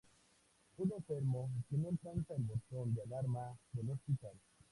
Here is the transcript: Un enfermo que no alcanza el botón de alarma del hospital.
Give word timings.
Un 0.79 0.91
enfermo 0.93 1.51
que 1.69 1.77
no 1.77 1.89
alcanza 1.89 2.33
el 2.33 2.41
botón 2.41 2.95
de 2.95 3.03
alarma 3.03 3.55
del 3.73 3.91
hospital. 3.91 4.33